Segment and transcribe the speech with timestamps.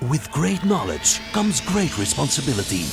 [0.00, 2.84] With great knowledge comes great responsibility.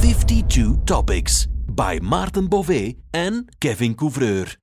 [0.00, 4.56] Fifty-two topics by Maarten Bové en Kevin Couvreur.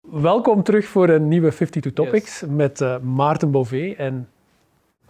[0.00, 4.31] Welkom terug voor een nieuwe 52 Topics met eh, Maarten Bové en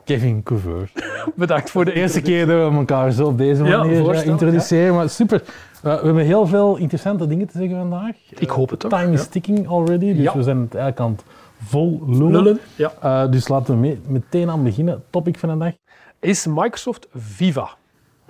[0.04, 0.92] Kevin Couvreur.
[1.34, 5.08] bedankt voor de eerste keer dat we elkaar zo op deze manier eh, introduceren, maar
[5.08, 5.42] super.
[5.42, 8.16] Uh, we hebben heel veel interessante dingen te zeggen vandaag.
[8.38, 8.90] Ik hoop het ook.
[8.90, 11.24] Time is ticking already, dus we zijn het eigenlijk aan het
[11.64, 12.30] vol lullen.
[12.32, 12.58] Lullen.
[12.76, 12.92] Ja.
[13.04, 15.02] Uh, dus laten we mee- meteen aan beginnen.
[15.10, 15.72] Topic van de dag.
[16.20, 17.70] Is Microsoft Viva?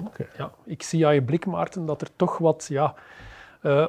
[0.07, 0.27] Oké.
[0.39, 2.95] Ja, ik zie aan je blik, Maarten, dat er toch wat ja,
[3.61, 3.87] eh,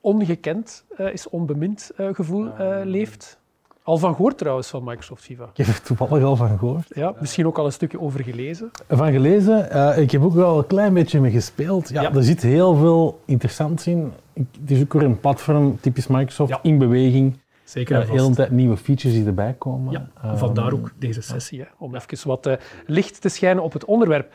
[0.00, 3.38] ongekend eh, is, onbemind eh, gevoel eh, leeft.
[3.86, 5.44] Al van gehoord trouwens van Microsoft Viva.
[5.54, 6.86] Ik heb er toevallig al van gehoord.
[6.88, 8.70] Ja, misschien ook al een stukje over gelezen.
[8.88, 9.70] Van gelezen.
[9.70, 11.88] Eh, ik heb ook wel een klein beetje mee gespeeld.
[11.88, 12.12] Ja, Ja.
[12.14, 14.12] Er zit heel veel interessants in.
[14.32, 16.58] Het is ook weer een platform, typisch Microsoft, Ja.
[16.62, 17.36] in beweging.
[17.64, 18.34] Zeker hele vast.
[18.34, 19.92] tijd nieuwe features die erbij komen.
[19.92, 22.54] Ja, Ehm, vandaar ook deze sessie, hè, om even wat eh,
[22.86, 24.32] licht te schijnen op het onderwerp.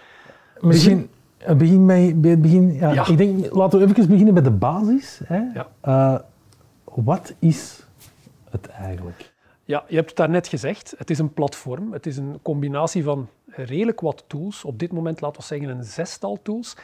[0.59, 1.09] Misschien
[1.57, 2.73] begin bij, bij het begin.
[2.73, 3.07] Ja, Ja.
[3.07, 5.19] Ik denk, laten we even beginnen bij de basis.
[5.25, 5.41] Hè.
[5.53, 5.67] Ja.
[5.81, 6.15] Eh,
[6.83, 7.83] wat is
[8.49, 9.28] het eigenlijk?
[9.69, 10.93] Ja, je hebt het daarnet gezegd.
[10.97, 11.93] Het is een platform.
[11.93, 14.63] Het is een combinatie van redelijk wat tools.
[14.63, 16.77] Op dit moment laten we zeggen een zestal tools.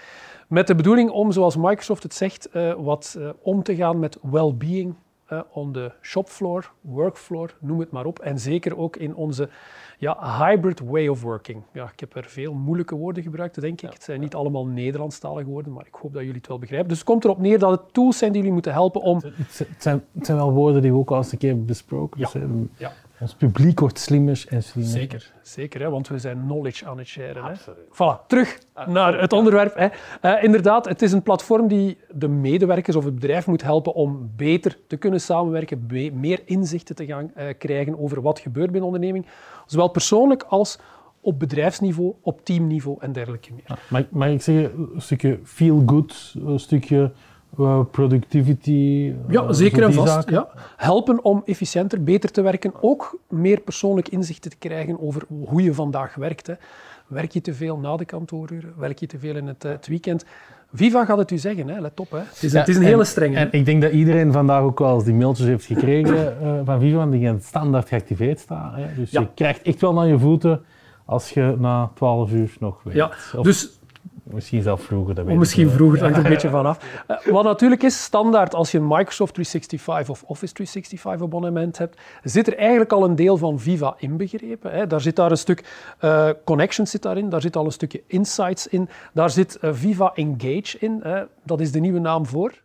[0.47, 4.17] Met de bedoeling om, zoals Microsoft het zegt, eh, wat eh, om te gaan met
[4.21, 8.19] well-being eh, on the shopfloor, workfloor, noem het maar op.
[8.19, 9.49] En zeker ook in onze
[9.97, 11.61] ja, hybrid way of working.
[11.71, 13.93] Ja, ik heb er veel moeilijke woorden gebruikt, denk ik.
[13.93, 16.89] Het zijn niet allemaal Nederlandstalige woorden, maar ik hoop dat jullie het wel begrijpen.
[16.89, 19.15] Dus het komt erop neer dat het tools zijn die jullie moeten helpen om...
[19.15, 21.49] Het zijn, het zijn, het zijn wel woorden die we ook al eens een keer
[21.49, 22.19] hebben besproken.
[22.19, 22.29] Ja.
[22.33, 22.91] Dus, Ja.
[23.19, 24.93] Ons publiek wordt slimmer en slimmer.
[24.93, 27.43] Zeker, zeker hè, want we zijn knowledge aan het sharen.
[27.43, 27.53] Hè.
[27.89, 29.75] Voilà, terug naar het onderwerp.
[29.75, 29.87] Hè.
[30.21, 34.31] Eh, inderdaad, het is een platform die de medewerkers of het bedrijf moet helpen om
[34.35, 38.95] beter te kunnen samenwerken, meer inzichten te gaan eh, krijgen over wat gebeurt binnen een
[38.95, 39.25] onderneming,
[39.65, 40.79] zowel persoonlijk als
[41.21, 43.63] op bedrijfsniveau, op teamniveau en dergelijke meer.
[43.67, 47.11] Ja, mag, mag ik zeggen, een stukje feel good, een stukje
[47.91, 49.13] productivity.
[49.27, 50.13] eh, Ja, zeker en vast.
[50.13, 50.33] zaken?
[50.33, 50.47] Ja.
[50.77, 52.71] Helpen om efficiënter, beter te werken.
[52.81, 56.47] Ook meer persoonlijk inzichten te krijgen over hoe je vandaag werkt.
[56.47, 56.53] Hè.
[57.07, 58.73] Werk je te veel na de kantooruren?
[58.77, 60.25] Werk je te veel in het, eh, het weekend?
[60.73, 61.79] Viva gaat het u zeggen, hè.
[61.81, 62.11] let op.
[62.11, 62.17] Hè.
[62.17, 63.37] Het is, Ja, het is een en- hele strenge.
[63.37, 66.79] En ik denk dat iedereen vandaag ook wel eens die mailtjes heeft gekregen eh, van
[66.79, 68.73] Viva, die standaard geactiveerd staan.
[68.75, 68.85] Hè.
[68.95, 69.19] Dus Ja.
[69.21, 70.61] je krijgt echt wel naar je voeten
[71.05, 72.95] als je na 12 uur nog weet.
[72.95, 73.79] ja, Of dus
[74.33, 75.15] misschien zelf vroeger.
[75.15, 77.03] Dat weet Of ik misschien vroeger, dat hangt er een beetje vanaf.
[77.07, 82.01] Uh, wat natuurlijk is, standaard als je een Microsoft 365 of Office 365 abonnement hebt,
[82.23, 84.71] zit er eigenlijk al een deel van Viva inbegrepen.
[84.71, 84.87] Hè.
[84.87, 85.63] Daar zit daar een stuk
[86.01, 90.11] uh, Connections zit daarin, daar zit al een stukje Insights in, daar zit uh, Viva
[90.13, 90.99] Engage in.
[91.03, 91.23] Hè.
[91.43, 92.63] Dat is de nieuwe naam voor...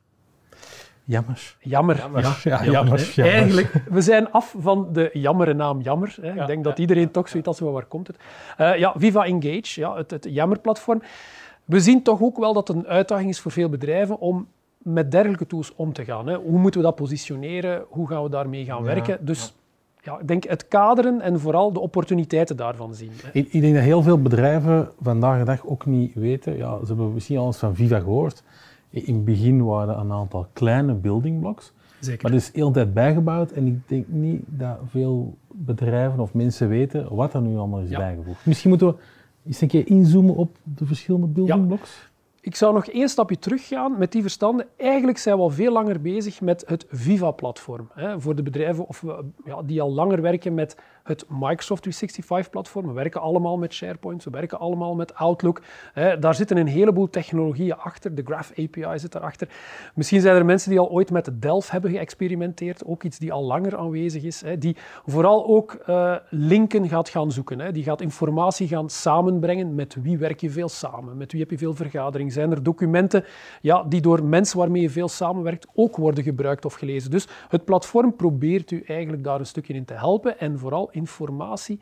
[1.05, 1.57] Jammer.
[1.61, 1.97] Jammer.
[1.97, 2.23] Jammer.
[2.23, 3.05] Ja, Ja, jammer, jammer, hè.
[3.15, 3.35] jammer.
[3.35, 6.17] Eigenlijk, we zijn af van de jammere naam Jammer.
[6.21, 6.33] Hè.
[6.33, 8.17] Ja, Ik denk dat ja, iedereen toch zoiets als wel waar komt het.
[8.61, 11.03] Uh, ja, Viva Engage, ja, het, het Jammer-platform.
[11.71, 14.47] We zien toch ook wel dat het een uitdaging is voor veel bedrijven om
[14.79, 16.27] met dergelijke tools om te gaan.
[16.27, 16.37] Hè.
[16.37, 17.85] Hoe moeten we dat positioneren?
[17.89, 19.25] Hoe gaan we daarmee gaan Ja, werken?
[19.27, 19.55] Dus
[20.03, 23.11] ja, ik denk het kaderen en vooral de opportuniteiten daarvan zien.
[23.23, 23.29] Hè.
[23.33, 26.57] Ik, ik denk dat heel veel bedrijven vandaag de dag ook niet weten.
[26.57, 28.43] Ja, ze hebben misschien al eens van Viva gehoord.
[28.91, 31.73] In het begin waren er een aantal kleine building blocks.
[32.01, 32.23] Zeker.
[32.23, 36.69] Maar dat is heel tijd bijgebouwd en ik denk niet dat veel bedrijven of mensen
[36.69, 37.99] weten wat er nu allemaal is Ja.
[37.99, 38.47] bijgevoegd.
[38.47, 38.95] Misschien moeten we
[39.45, 42.10] eens een keer inzoomen op de verschillende building blocks.
[42.43, 44.67] Ik zou nog één stapje teruggaan met die verstanden.
[44.77, 47.89] Eigenlijk zijn we al veel langer bezig met het Viva-platform.
[48.17, 49.05] Voor de bedrijven of,
[49.45, 52.87] ja, die al langer werken met het Microsoft 365-platform.
[52.87, 55.61] We werken allemaal met SharePoint, we werken allemaal met Outlook.
[55.93, 56.19] hè.
[56.19, 58.15] Daar zitten een heleboel technologieën achter.
[58.15, 59.49] De Graph API zit daarachter.
[59.95, 62.85] Misschien zijn er mensen die al ooit met Delph hebben geëxperimenteerd.
[62.85, 64.41] Ook iets die al langer aanwezig is.
[64.41, 67.61] hè, Die vooral ook eh, linken gaat gaan zoeken.
[67.61, 67.73] hè.
[67.73, 69.75] Die gaat informatie gaan samenbrengen.
[69.75, 71.17] Met wie werk je veel samen?
[71.17, 72.30] Met wie heb je veel vergaderingen?
[72.33, 73.25] Zijn er documenten
[73.61, 77.11] ja, die door mensen waarmee je veel samenwerkt ook worden gebruikt of gelezen?
[77.11, 81.81] Dus het platform probeert u eigenlijk daar een stukje in te helpen en vooral informatie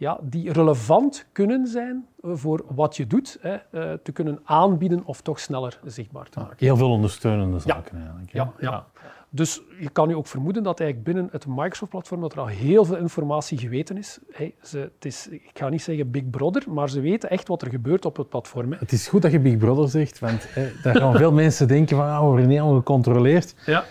[0.00, 5.04] ja, die relevant kunnen zijn eh, voor wat je doet, hè, eh, te kunnen aanbieden
[5.04, 6.56] of toch sneller zichtbaar te maken.
[6.58, 8.32] Heel veel ondersteunende zaken eigenlijk.
[8.32, 8.38] hè.
[8.38, 8.86] Ja, ja.
[9.32, 12.84] Dus je kan nu ook vermoeden dat eigenlijk binnen het Microsoft-platform dat er al heel
[12.84, 14.18] veel informatie geweten is.
[14.32, 15.28] Hey, ze, het is.
[15.30, 18.28] Ik ga niet zeggen Big Brother, maar ze weten echt wat er gebeurt op het
[18.28, 18.72] platform.
[18.72, 18.78] hè.
[18.78, 21.96] Het is goed dat je Big Brother zegt, want hè, daar gaan veel mensen denken
[21.96, 23.54] van, ah, we worden niet gecontroleerd.
[23.66, 23.84] Ja.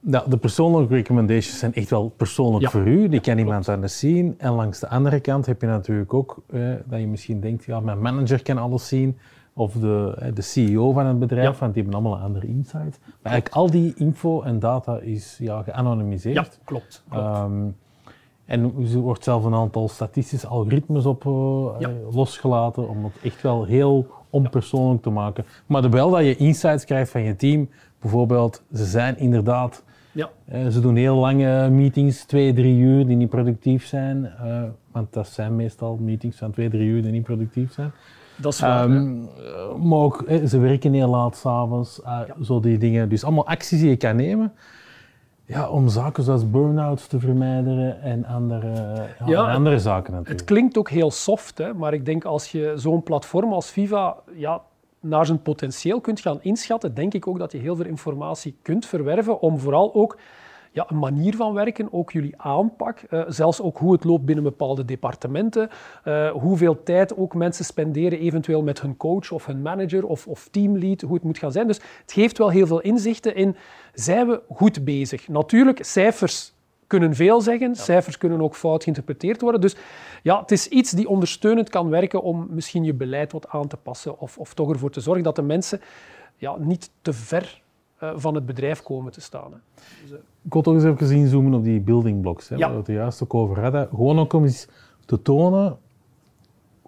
[0.00, 2.70] Nou, de persoonlijke recommendations zijn echt wel persoonlijk Ja.
[2.70, 3.08] voor u.
[3.08, 4.34] Die kan iemand anders zien.
[4.38, 7.80] En langs de andere kant heb je natuurlijk ook eh, dat je misschien denkt, ja,
[7.80, 9.18] mijn manager kan alles zien.
[9.54, 11.58] Of de, de CEO van het bedrijf, Ja.
[11.58, 12.98] want die hebben allemaal een andere insight.
[13.22, 16.34] Maar eigenlijk al die info en data is ja, geanonimiseerd.
[16.34, 17.02] Ja, klopt.
[17.08, 17.24] klopt.
[17.24, 17.62] Ehm,
[18.44, 18.62] en
[18.92, 21.90] er wordt zelf een aantal statistische algoritmes op eh, Ja.
[22.12, 25.44] losgelaten om het echt wel heel onpersoonlijk te maken.
[25.66, 27.68] Maar wel dat je insights krijgt van je team.
[28.00, 29.82] Bijvoorbeeld, ze zijn inderdaad,
[30.12, 30.30] ja.
[30.44, 34.26] eh, ze doen heel lange meetings, twee, drie uur, die niet productief zijn.
[34.26, 34.62] eh,
[34.92, 37.92] want dat zijn meestal meetings van twee, drie uur die niet productief zijn.
[38.36, 38.84] Dat is waar.
[38.84, 43.08] Ehm, eh, maar ook, ze werken heel laat s'avonds, uh, zo die dingen.
[43.08, 44.52] Dus allemaal acties die je kan nemen
[45.52, 48.72] ja, om zaken zoals burn-outs te vermijden en andere,
[49.18, 50.40] ja, Ja, en andere zaken natuurlijk.
[50.40, 54.16] Het klinkt ook heel soft, hè, maar ik denk als je zo'n platform als Viva
[54.34, 54.62] ja,
[55.02, 58.86] naar zijn potentieel kunt gaan inschatten, denk ik ook dat je heel veel informatie kunt
[58.86, 60.18] verwerven om vooral ook
[60.72, 64.44] ja, een manier van werken, ook jullie aanpak, eh, zelfs ook hoe het loopt binnen
[64.44, 65.68] bepaalde departementen,
[66.04, 70.48] eh, hoeveel tijd ook mensen spenderen eventueel met hun coach of hun manager of, of
[70.50, 71.66] teamlead, hoe het moet gaan zijn.
[71.66, 73.56] Dus het geeft wel heel veel inzichten in,
[73.94, 75.28] zijn we goed bezig?
[75.28, 76.52] Natuurlijk, cijfers
[76.92, 77.76] kunnen veel zeggen.
[77.76, 79.60] Cijfers kunnen ook fout geïnterpreteerd worden.
[79.60, 79.76] Dus
[80.22, 83.76] ja, het is iets die ondersteunend kan werken om misschien je beleid wat aan te
[83.76, 85.80] passen of, of toch ervoor te zorgen dat de mensen
[86.36, 87.62] ja, niet te ver
[87.98, 89.52] eh, van het bedrijf komen te staan.
[89.52, 89.58] Hè.
[90.44, 92.60] Ik wil toch eens even inzoomen op die building blocks, hè, Ja.
[92.60, 93.88] waar we het er juist ook over hadden.
[93.88, 94.66] Gewoon ook om eens
[95.04, 95.78] te tonen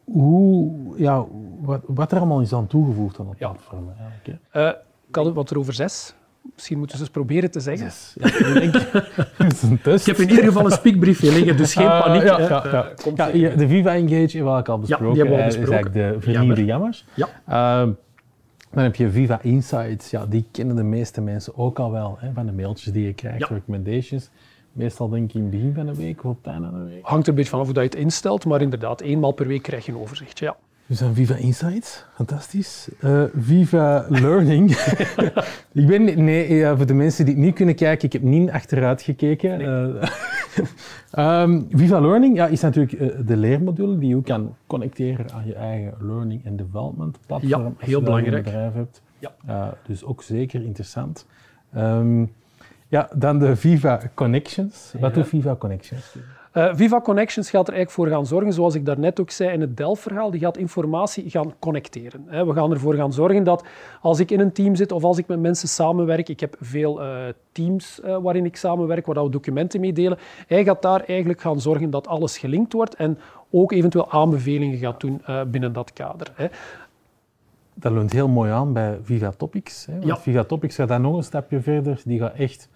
[0.04, 1.24] hoe, ja,
[1.60, 3.48] wat, wat er allemaal is aan toegevoegd aan het Ja.
[3.48, 3.92] platform.
[3.98, 4.60] Eigenlijk, hè.
[4.68, 4.74] Eh,
[5.08, 6.14] ik had het wat erover zes.
[6.54, 7.84] Misschien moeten ze eens proberen te zeggen.
[7.86, 8.14] Yes.
[8.14, 8.74] Ja, ik denk,
[9.36, 10.06] het is een test.
[10.06, 12.22] Ik heb in ieder geval een speakbriefje liggen, dus geen Ah, paniek.
[12.22, 12.64] ja, ja, ja.
[12.84, 15.06] Eh, komt Ja, de Viva Engage hebben we ook al besproken.
[15.16, 15.92] hebben we al hè, is besproken.
[15.92, 17.04] eigenlijk de vernieuwde jammers.
[17.14, 17.28] Ja.
[17.46, 17.90] Ehm,
[18.70, 20.10] dan heb je Viva Insights.
[20.10, 23.12] Ja, die kennen de meeste mensen ook al wel, hè, van de mailtjes die je
[23.12, 23.46] krijgt, Ja.
[23.50, 24.30] recommendations.
[24.72, 26.90] Meestal denk ik in het begin van de week of op het einde van de
[26.90, 27.04] week.
[27.06, 29.62] Hangt er een beetje vanaf hoe dat je het instelt, maar inderdaad, eenmaal per week
[29.62, 30.38] krijg je een overzicht.
[30.38, 30.56] Ja.
[30.86, 32.88] Dus dan Viva Insights, fantastisch.
[33.00, 34.70] Eh, Viva Learning.
[35.72, 38.50] ik ben, nee, ja, voor de mensen die het niet kunnen kijken, ik heb niet
[38.50, 39.60] achteruit gekeken.
[39.60, 40.08] Eh,
[41.42, 45.54] ehm, Viva Learning ja, is natuurlijk eh, de leermodule die je kan connecteren aan je
[45.54, 47.50] eigen learning and development platform.
[47.50, 48.36] Ja, als heel je dat in belangrijk.
[48.36, 49.02] een bedrijf hebt.
[49.46, 49.74] Ja.
[49.86, 51.26] Dus ook zeker interessant.
[51.72, 52.24] Ehm,
[52.88, 54.92] ja, dan de Viva Connections.
[55.00, 55.16] Wat Ja.
[55.16, 56.14] doet Viva Connections?
[56.54, 59.60] Eh, Viva Connections gaat er eigenlijk voor gaan zorgen, zoals ik daarnet ook zei in
[59.60, 62.24] het Dell-verhaal, die gaat informatie gaan connecteren.
[62.26, 62.46] hè.
[62.46, 63.64] We gaan ervoor gaan zorgen dat
[64.00, 67.02] als ik in een team zit of als ik met mensen samenwerk, ik heb veel
[67.02, 67.08] eh,
[67.52, 71.60] teams eh, waarin ik samenwerk, waar we documenten mee delen, hij gaat daar eigenlijk gaan
[71.60, 73.18] zorgen dat alles gelinkt wordt en
[73.50, 76.32] ook eventueel aanbevelingen gaat doen binnen dat kader.
[76.34, 76.46] Hè.
[77.74, 79.86] Dat leunt heel mooi aan bij Viva Topics.
[79.86, 79.92] Hè?
[79.92, 80.16] Want Ja.
[80.16, 82.00] Viva Topics gaat dan nog een stapje verder.
[82.04, 82.68] Die gaat echt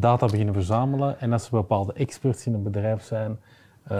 [0.00, 1.20] data beginnen verzamelen.
[1.20, 3.38] En als er bepaalde experts in een bedrijf zijn,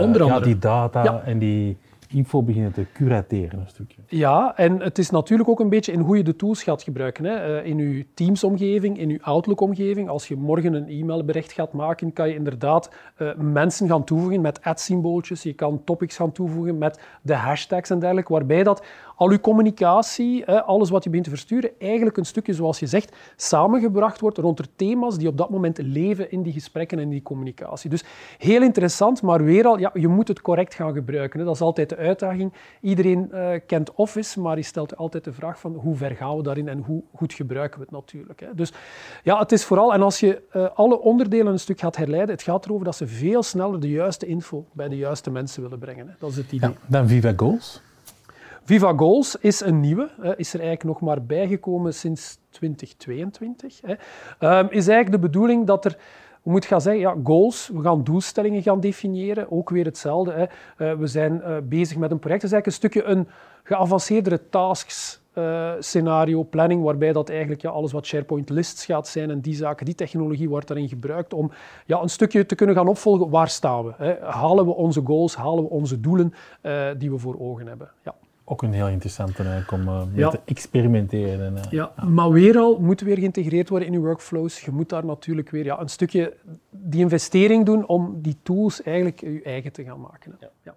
[0.00, 1.22] Onder ja, die data Ja.
[1.24, 1.76] en die
[2.08, 4.00] info beginnen te curateren een stukje.
[4.06, 7.24] Ja, en het is natuurlijk ook een beetje in hoe je de tools gaat gebruiken.
[7.24, 7.58] Hè.
[7.58, 10.08] Eh, In je Teams-omgeving, in je Outlook-omgeving.
[10.08, 14.62] Als je morgen een e-mailbericht gaat maken, kan je inderdaad eh, mensen gaan toevoegen met
[14.62, 15.42] ad-symbooltjes.
[15.42, 18.84] Je kan topics gaan toevoegen met de hashtags en dergelijke, waarbij dat
[19.16, 23.16] al je communicatie, alles wat je begint te versturen, eigenlijk een stukje, zoals je zegt,
[23.36, 27.22] samengebracht wordt rond er thema's die op dat moment leven in die gesprekken en die
[27.22, 27.90] communicatie.
[27.90, 28.04] Dus
[28.38, 31.44] heel interessant, maar weer al, ja, je moet het correct gaan gebruiken.
[31.44, 32.52] Dat is altijd de uitdaging.
[32.80, 36.42] Iedereen eh, kent Office, maar je stelt altijd de vraag van hoe ver gaan we
[36.42, 38.40] daarin en hoe goed gebruiken we het natuurlijk.
[38.40, 38.54] Hè.
[38.54, 38.72] Dus
[39.22, 42.42] ja, het is vooral, en als je eh, alle onderdelen een stuk gaat herleiden, het
[42.42, 46.08] gaat erover dat ze veel sneller de juiste info bij de juiste mensen willen brengen.
[46.08, 46.14] Hè.
[46.18, 46.70] Dat is het idee.
[46.70, 46.76] Ja.
[46.86, 47.80] Dan Viva Goals.
[48.66, 53.80] Viva Goals is een nieuwe, is er eigenlijk nog maar bijgekomen sinds 2022.
[53.82, 53.94] Hè.
[54.38, 55.96] Ehm, is eigenlijk de bedoeling dat er,
[56.42, 60.48] we moeten gaan zeggen, ja, goals, we gaan doelstellingen gaan definiëren, ook weer hetzelfde.
[60.76, 63.28] Eh, we zijn eh, bezig met een project, het is eigenlijk een stukje een
[63.62, 69.30] geavanceerdere tasks eh, scenario, planning, waarbij dat eigenlijk ja, alles wat SharePoint lists gaat zijn
[69.30, 71.50] en die zaken, die technologie wordt daarin gebruikt om
[71.84, 73.92] ja, een stukje te kunnen gaan opvolgen, waar staan we?
[73.96, 74.14] Hè?
[74.20, 76.32] Halen we onze goals, halen we onze doelen
[76.98, 77.90] die we voor ogen hebben?
[78.02, 78.14] Ja.
[78.48, 80.28] Ook een heel interessante eigenlijk om eh, mee Ja.
[80.28, 81.46] te experimenteren.
[81.46, 84.60] En, eh, Ja, maar weer al moet weer geïntegreerd worden in je workflows.
[84.60, 86.34] Je moet daar natuurlijk weer ja, een stukje
[86.70, 90.36] die investering doen om die tools eigenlijk je eigen te gaan maken.
[90.40, 90.46] hè.
[90.62, 90.74] Ja.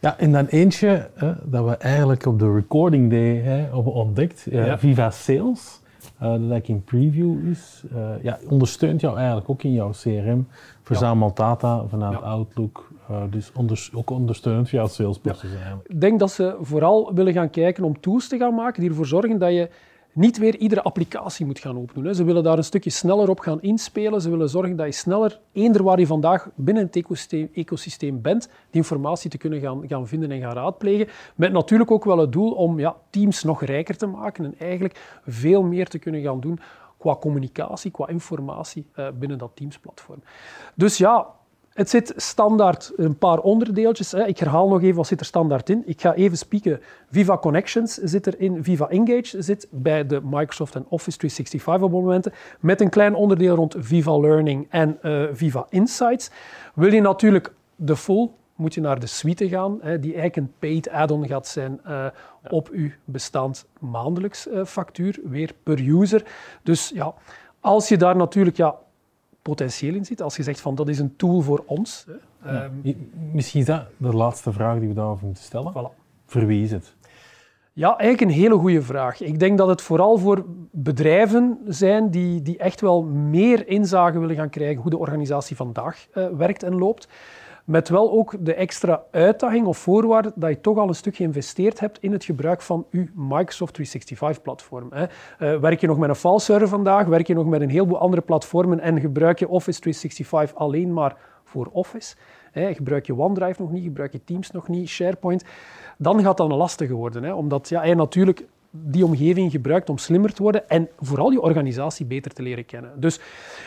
[0.00, 4.46] Ja, en dan eentje hè, dat we eigenlijk op de recording day hè, hebben ontdekt,
[4.46, 4.78] eh, Ja.
[4.78, 7.82] Viva Sales, eh, dat eigenlijk in preview is.
[7.94, 10.48] eh, ja, ondersteunt jou eigenlijk ook in jouw CRM,
[10.82, 12.24] verzamelt data vanuit Ja.
[12.24, 15.88] Outlook, eh, dus onders- ook ondersteunend voor jouw salesproces eigenlijk.
[15.88, 19.06] Ik denk dat ze vooral willen gaan kijken om tools te gaan maken die ervoor
[19.06, 19.68] zorgen dat je
[20.12, 22.04] niet weer iedere applicatie moet gaan openen.
[22.04, 22.14] Hè.
[22.14, 24.20] Ze willen daar een stukje sneller op gaan inspelen.
[24.20, 28.46] Ze willen zorgen dat je sneller, eender waar je vandaag binnen het ecosysteem, ecosysteem bent,
[28.46, 31.08] die informatie te kunnen gaan, gaan vinden en gaan raadplegen.
[31.34, 35.20] Met natuurlijk ook wel het doel om ja, teams nog rijker te maken en eigenlijk
[35.26, 36.60] veel meer te kunnen gaan doen
[36.98, 40.22] qua communicatie, qua informatie uh, binnen dat Teams-platform.
[40.74, 41.26] Dus ja,
[41.74, 44.12] het zit standaard een paar onderdeeltjes.
[44.12, 44.26] Hè.
[44.26, 45.82] Ik herhaal nog even wat zit er standaard in.
[45.86, 46.80] Ik ga even spieken.
[47.10, 48.64] Viva Connections zit erin.
[48.64, 52.28] Viva Engage zit bij de Microsoft en Office 365 op het moment.
[52.60, 56.30] Met een klein onderdeel rond Viva Learning en uh, Viva Insights.
[56.74, 60.52] Wil je natuurlijk de full moet je naar de suite gaan, hè, die eigenlijk een
[60.58, 62.06] paid add-on gaat zijn uh,
[62.50, 66.24] op uw bestand maandelijks uh, factuur, weer per user.
[66.62, 67.14] Dus ja,
[67.60, 68.76] als je daar natuurlijk ja,
[69.50, 72.06] potentieel in zit, als je zegt van dat is een tool voor ons.
[72.38, 72.64] Hè, ja.
[72.64, 75.72] um, Misschien is dat de laatste vraag die we daarover moeten stellen.
[75.72, 75.98] Voilà.
[76.26, 76.96] Voor wie is het?
[77.72, 79.20] Ja, eigenlijk een hele goede vraag.
[79.20, 84.36] Ik denk dat het vooral voor bedrijven zijn die, die echt wel meer inzage willen
[84.36, 87.08] gaan krijgen hoe de organisatie vandaag uh, werkt en loopt.
[87.70, 91.80] Met wel ook de extra uitdaging of voorwaarde dat je toch al een stuk geïnvesteerd
[91.80, 94.92] hebt in het gebruik van uw Microsoft 365-platform.
[94.92, 95.06] Uh,
[95.56, 98.22] werk je nog met een file server vandaag, werk je nog met een heleboel andere
[98.22, 102.16] platformen en gebruik je Office 365 alleen maar voor Office,
[102.52, 105.44] gebruik je OneDrive nog niet, gebruik je Teams nog niet, SharePoint,
[105.98, 107.36] dan gaat dat een lastige worden.
[107.36, 112.32] Omdat ja, natuurlijk die omgeving gebruikt om slimmer te worden en vooral je organisatie beter
[112.32, 112.90] te leren kennen.
[112.96, 113.20] Dus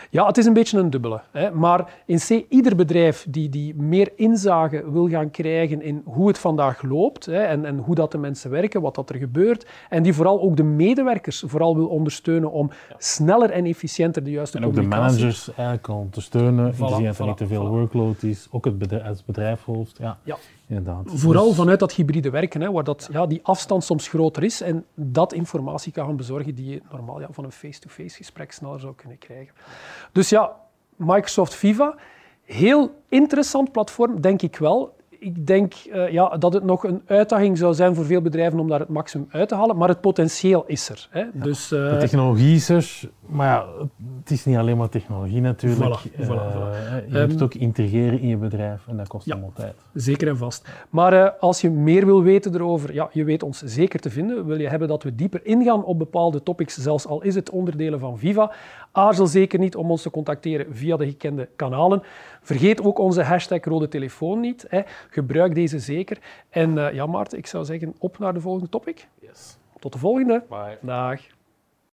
[0.10, 1.22] ja, het is een beetje een dubbele.
[1.32, 1.52] Hè.
[1.52, 6.38] Maar in C, ieder bedrijf die, die meer inzage wil gaan krijgen in hoe het
[6.38, 10.04] vandaag loopt hè, en, en hoe dat de mensen werken, wat dat er gebeurt, en
[10.04, 14.66] die vooral ook de medewerkers vooral wil ondersteunen om sneller en efficiënter de juiste En
[14.66, 17.70] ook de managers eigenlijk ondersteunen, voilà, voorzien dat er niet te veel voilà.
[17.70, 19.98] workload is, ook het bedrijf, als bedrijfshoofd.
[19.98, 20.38] Ja, ja.
[20.67, 21.03] Inderdaad.
[21.05, 21.55] Vooral dus...
[21.55, 25.34] vanuit dat hybride werken, hè, waar dat, ja, die afstand soms groter is en dat
[25.34, 28.93] informatie kan gaan bezorgen die je normaal ja, van een face-to-face -face gesprek sneller zou
[28.96, 29.53] kunnen krijgen.
[30.12, 30.55] Dus ja,
[30.96, 31.96] Microsoft Viva,
[32.43, 34.96] heel interessant platform, denk ik wel.
[35.10, 38.67] Ik denk uh, ja, dat het nog een uitdaging zou zijn voor veel bedrijven om
[38.67, 41.08] daar het maximum uit te halen, maar het potentieel is er.
[41.10, 41.20] Hè.
[41.20, 43.88] Ja, dus, uh, de technologie is er, maar ja,
[44.20, 46.00] het is niet alleen maar technologie natuurlijk.
[46.00, 47.08] Voilà, uh, voilà, voilà.
[47.08, 49.75] Je um, moet het ook integreren in je bedrijf en dat kost ja, allemaal tijd.
[49.94, 50.70] Zeker en vast.
[50.89, 54.46] Maar als je meer wil weten erover, ja, je weet ons zeker te vinden.
[54.46, 58.00] Wil je hebben dat we dieper ingaan op bepaalde topics, zelfs al is het onderdelen
[58.00, 58.51] van Viva,
[58.92, 62.03] aarzel zeker niet om ons te contacteren via de gekende kanalen.
[62.42, 64.65] Vergeet ook onze hashtag rode telefoon niet.
[64.70, 64.82] Hè.
[65.10, 66.18] Gebruik deze zeker.
[66.50, 69.08] En uh, ja, Maarten, ik zou zeggen, op naar de volgende topic.
[69.20, 69.58] Yes.
[69.80, 70.44] Tot de volgende.
[70.50, 70.77] Bye.
[70.82, 71.22] Dag.